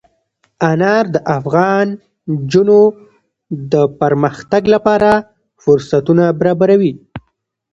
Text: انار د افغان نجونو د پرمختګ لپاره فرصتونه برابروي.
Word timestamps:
انار 0.69 1.05
د 1.15 1.17
افغان 1.37 1.87
نجونو 2.31 2.79
د 3.71 3.73
پرمختګ 3.99 4.63
لپاره 4.73 5.11
فرصتونه 5.63 6.23
برابروي. 6.39 6.93